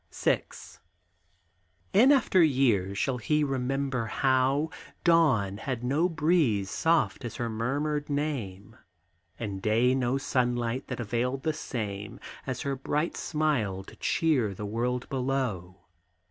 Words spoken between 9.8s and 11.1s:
no sunlight that